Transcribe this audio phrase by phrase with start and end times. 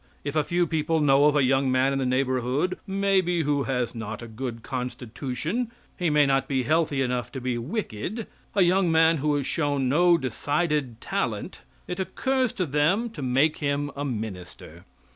[0.23, 3.93] If a few people know of a young man in the neighborhood maybe who has
[3.93, 8.25] not a good constitution, he may not be healthy enough to be wicked
[8.55, 13.57] a young man who has shown no decided talent it occurs to them to make
[13.57, 14.85] him a minister.